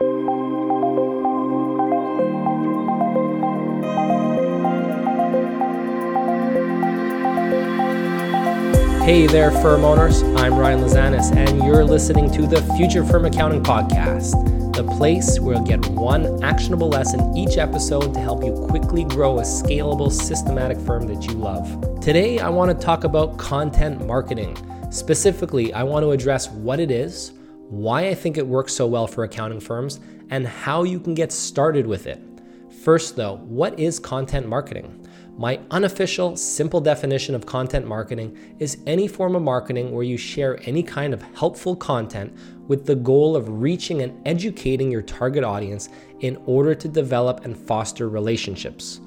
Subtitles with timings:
[0.00, 0.06] Hey
[9.26, 10.22] there, firm owners.
[10.22, 15.56] I'm Ryan Lazanis, and you're listening to the Future Firm Accounting Podcast, the place where
[15.56, 20.78] you'll get one actionable lesson each episode to help you quickly grow a scalable, systematic
[20.78, 22.00] firm that you love.
[22.00, 24.56] Today, I want to talk about content marketing.
[24.92, 27.32] Specifically, I want to address what it is,
[27.68, 30.00] why I think it works so well for accounting firms,
[30.30, 32.22] and how you can get started with it.
[32.82, 35.06] First, though, what is content marketing?
[35.36, 40.60] My unofficial, simple definition of content marketing is any form of marketing where you share
[40.68, 42.36] any kind of helpful content
[42.66, 45.90] with the goal of reaching and educating your target audience
[46.20, 49.00] in order to develop and foster relationships.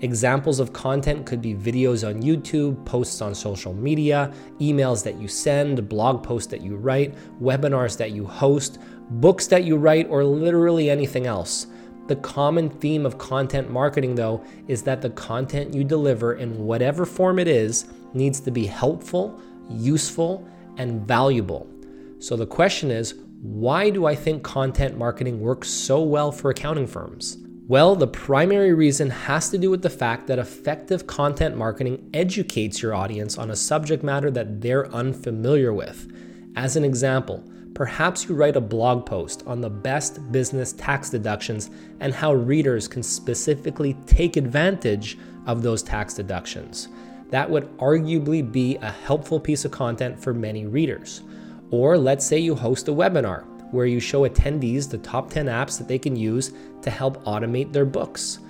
[0.00, 5.26] Examples of content could be videos on YouTube, posts on social media, emails that you
[5.26, 8.78] send, blog posts that you write, webinars that you host,
[9.10, 11.66] books that you write, or literally anything else.
[12.06, 17.04] The common theme of content marketing, though, is that the content you deliver in whatever
[17.04, 21.68] form it is needs to be helpful, useful, and valuable.
[22.20, 26.86] So the question is why do I think content marketing works so well for accounting
[26.86, 27.38] firms?
[27.68, 32.80] Well, the primary reason has to do with the fact that effective content marketing educates
[32.80, 36.10] your audience on a subject matter that they're unfamiliar with.
[36.56, 41.68] As an example, perhaps you write a blog post on the best business tax deductions
[42.00, 46.88] and how readers can specifically take advantage of those tax deductions.
[47.28, 51.20] That would arguably be a helpful piece of content for many readers.
[51.70, 55.78] Or let's say you host a webinar where you show attendees the top 10 apps
[55.78, 56.52] that they can use
[56.82, 58.40] to help automate their books.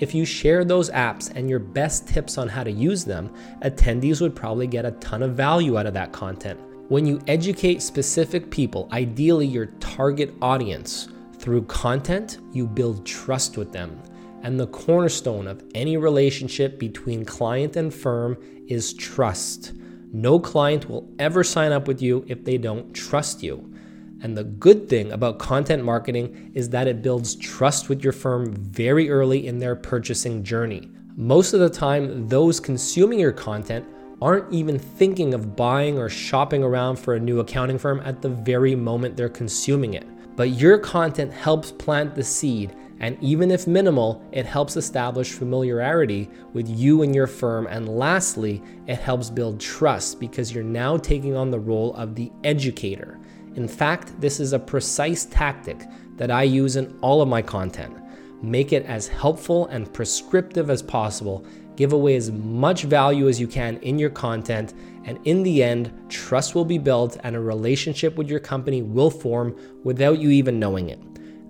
[0.00, 4.20] If you share those apps and your best tips on how to use them, attendees
[4.20, 6.60] would probably get a ton of value out of that content.
[6.88, 13.72] When you educate specific people, ideally your target audience, through content, you build trust with
[13.72, 14.00] them.
[14.42, 18.36] And the cornerstone of any relationship between client and firm
[18.68, 19.72] is trust.
[20.12, 23.72] No client will ever sign up with you if they don't trust you.
[24.20, 28.52] And the good thing about content marketing is that it builds trust with your firm
[28.52, 30.88] very early in their purchasing journey.
[31.16, 33.84] Most of the time, those consuming your content
[34.20, 38.28] aren't even thinking of buying or shopping around for a new accounting firm at the
[38.28, 40.06] very moment they're consuming it.
[40.36, 46.28] But your content helps plant the seed, and even if minimal, it helps establish familiarity
[46.52, 47.68] with you and your firm.
[47.68, 52.32] And lastly, it helps build trust because you're now taking on the role of the
[52.42, 53.20] educator.
[53.54, 55.84] In fact, this is a precise tactic
[56.16, 57.96] that I use in all of my content.
[58.42, 61.44] Make it as helpful and prescriptive as possible
[61.78, 65.92] Give away as much value as you can in your content, and in the end,
[66.08, 70.58] trust will be built and a relationship with your company will form without you even
[70.58, 70.98] knowing it.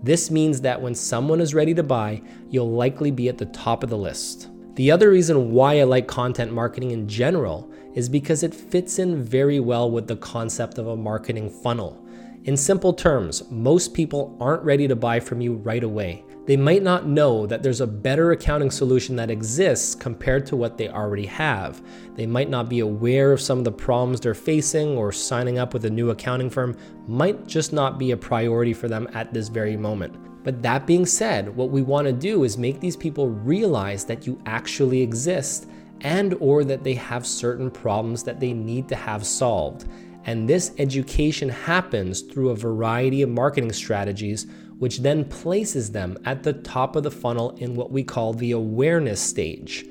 [0.04, 2.20] This means that when someone is ready to buy,
[2.50, 4.50] you'll likely be at the top of the list.
[4.74, 9.22] The other reason why I like content marketing in general is because it fits in
[9.22, 12.04] very well with the concept of a marketing funnel.
[12.44, 16.82] In simple terms, most people aren't ready to buy from you right away they might
[16.82, 21.26] not know that there's a better accounting solution that exists compared to what they already
[21.26, 21.82] have.
[22.14, 25.74] They might not be aware of some of the problems they're facing, or signing up
[25.74, 26.74] with a new accounting firm
[27.06, 30.16] might just not be a priority for them at this very moment.
[30.42, 34.26] But that being said, what we want to do is make these people realize that
[34.26, 35.68] you actually exist
[36.00, 39.86] and or that they have certain problems that they need to have solved.
[40.24, 44.46] And this education happens through a variety of marketing strategies
[44.78, 48.52] which then places them at the top of the funnel in what we call the
[48.52, 49.84] awareness stage.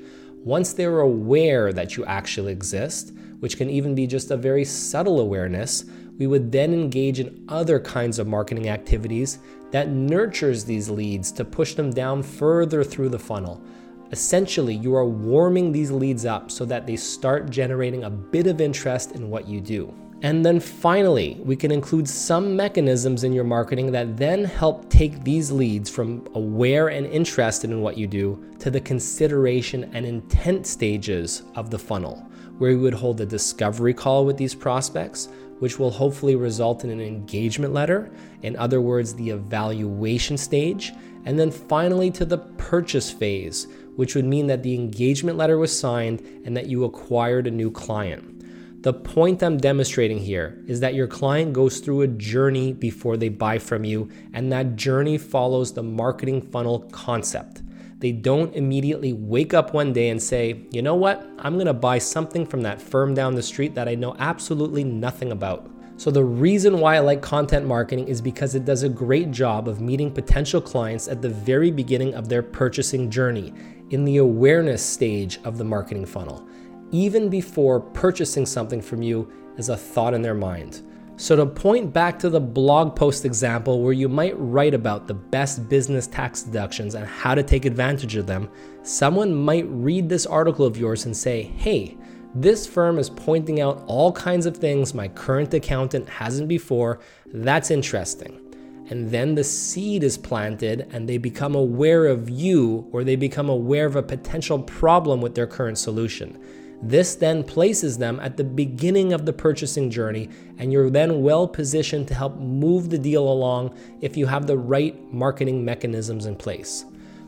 [0.44, 5.20] Once they're aware that you actually exist, which can even be just a very subtle
[5.20, 5.84] awareness,
[6.16, 9.38] we would then engage in other kinds of marketing activities
[9.70, 13.62] that nurtures these leads to push them down further through the funnel.
[14.10, 18.60] Essentially, you are warming these leads up so that they start generating a bit of
[18.60, 19.94] interest in what you do.
[20.22, 25.22] And then finally, we can include some mechanisms in your marketing that then help take
[25.22, 30.66] these leads from aware and interested in what you do to the consideration and intent
[30.66, 32.16] stages of the funnel,
[32.58, 35.28] where we would hold a discovery call with these prospects,
[35.60, 38.10] which will hopefully result in an engagement letter,
[38.42, 40.92] in other words, the evaluation stage,
[41.26, 45.76] and then finally to the purchase phase, which would mean that the engagement letter was
[45.76, 48.82] signed and that you acquired a new client.
[48.84, 53.28] The point I'm demonstrating here is that your client goes through a journey before they
[53.28, 57.62] buy from you, and that journey follows the marketing funnel concept.
[57.98, 61.98] They don't immediately wake up one day and say, you know what, I'm gonna buy
[61.98, 65.68] something from that firm down the street that I know absolutely nothing about.
[65.96, 69.66] So, the reason why I like content marketing is because it does a great job
[69.66, 73.52] of meeting potential clients at the very beginning of their purchasing journey,
[73.90, 76.46] in the awareness stage of the marketing funnel,
[76.90, 80.82] even before purchasing something from you is a thought in their mind.
[81.16, 85.14] So, to point back to the blog post example where you might write about the
[85.14, 88.48] best business tax deductions and how to take advantage of them,
[88.82, 91.96] someone might read this article of yours and say, hey,
[92.36, 97.00] this firm is pointing out all kinds of things my current accountant hasn't before.
[97.26, 98.47] That's interesting.
[98.90, 103.48] And then the seed is planted and they become aware of you or they become
[103.48, 106.38] aware of a potential problem with their current solution.
[106.80, 111.48] This then places them at the beginning of the purchasing journey, and you're then well
[111.48, 116.36] positioned to help move the deal along if you have the right marketing mechanisms in
[116.36, 116.84] place.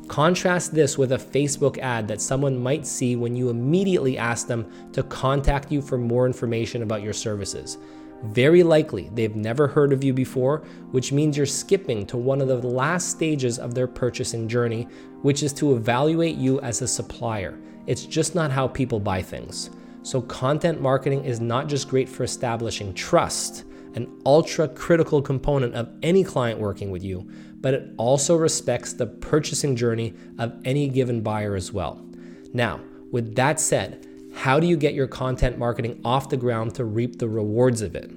[0.06, 4.70] Contrast this with a Facebook ad that someone might see when you immediately ask them
[4.92, 7.76] to contact you for more information about your services.
[8.22, 10.58] Very likely they've never heard of you before,
[10.90, 14.86] which means you're skipping to one of the last stages of their purchasing journey,
[15.22, 17.58] which is to evaluate you as a supplier.
[17.86, 19.70] It's just not how people buy things.
[20.02, 23.64] So, content marketing is not just great for establishing trust,
[23.94, 27.28] an ultra critical component of any client working with you,
[27.60, 32.06] but it also respects the purchasing journey of any given buyer as well.
[32.52, 32.80] Now,
[33.10, 37.18] with that said, how do you get your content marketing off the ground to reap
[37.18, 38.10] the rewards of it?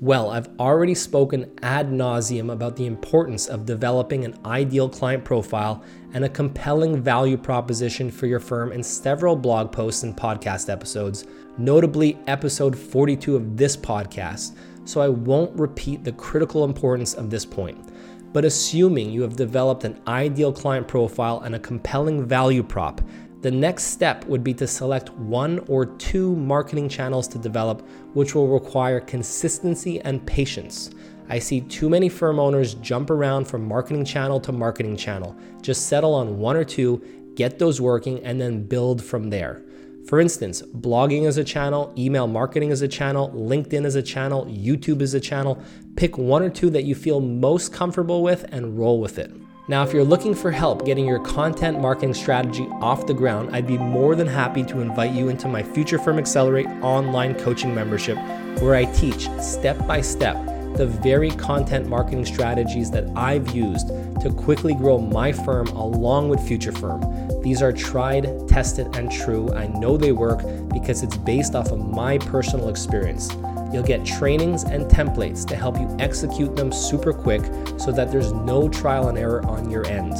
[0.00, 5.82] Well, I've already spoken ad nauseum about the importance of developing an ideal client profile
[6.12, 11.24] and a compelling value proposition for your firm in several blog posts and podcast episodes,
[11.56, 14.54] notably episode 42 of this podcast,
[14.84, 17.92] so I won't repeat the critical importance of this point.
[18.32, 23.00] But assuming you have developed an ideal client profile and a compelling value prop,
[23.40, 28.34] the next step would be to select one or two marketing channels to develop, which
[28.34, 30.90] will require consistency and patience.
[31.28, 35.36] I see too many firm owners jump around from marketing channel to marketing channel.
[35.62, 37.02] Just settle on one or two,
[37.36, 39.62] get those working, and then build from there.
[40.08, 44.46] For instance, blogging is a channel, email marketing is a channel, LinkedIn is a channel,
[44.46, 45.62] YouTube is a channel.
[45.96, 49.30] Pick one or two that you feel most comfortable with and roll with it.
[49.68, 53.66] Now, if you're looking for help getting your content marketing strategy off the ground, I'd
[53.66, 58.16] be more than happy to invite you into my Future Firm Accelerate online coaching membership,
[58.62, 60.36] where I teach step by step
[60.78, 63.88] the very content marketing strategies that I've used
[64.22, 67.02] to quickly grow my firm along with Future Firm.
[67.42, 69.52] These are tried, tested, and true.
[69.52, 70.40] I know they work
[70.72, 73.28] because it's based off of my personal experience.
[73.72, 77.42] You'll get trainings and templates to help you execute them super quick
[77.78, 80.14] so that there's no trial and error on your end.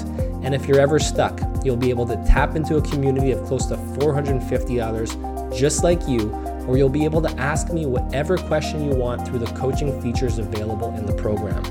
[0.44, 3.66] And if you're ever stuck, you'll be able to tap into a community of close
[3.66, 5.16] to 450 others
[5.54, 6.30] just like you,
[6.66, 10.38] or you'll be able to ask me whatever question you want through the coaching features
[10.38, 11.64] available in the program.